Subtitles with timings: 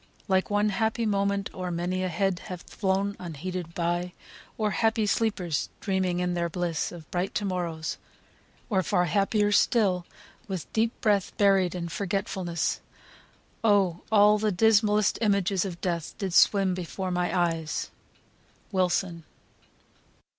[0.27, 4.13] like one happy moment O'er many a head hath flown unheeded by;
[4.59, 7.97] O'er happy sleepers dreaming in their bliss Of bright to morrows
[8.67, 10.07] or far happier still,
[10.47, 12.79] With deep breath buried in forgetfulness.
[13.63, 17.91] O all the dismallest images of death Did swim before my eyes!"
[18.71, 19.23] WILSON.